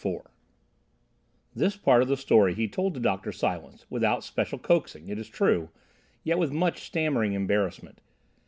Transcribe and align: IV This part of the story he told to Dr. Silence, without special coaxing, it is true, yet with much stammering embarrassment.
IV 0.03 0.21
This 1.53 1.77
part 1.77 2.01
of 2.01 2.07
the 2.07 2.17
story 2.17 2.55
he 2.55 2.67
told 2.67 2.95
to 2.95 2.99
Dr. 2.99 3.31
Silence, 3.31 3.85
without 3.87 4.23
special 4.23 4.57
coaxing, 4.57 5.09
it 5.09 5.19
is 5.19 5.29
true, 5.29 5.69
yet 6.23 6.39
with 6.39 6.51
much 6.51 6.81
stammering 6.81 7.33
embarrassment. 7.33 8.01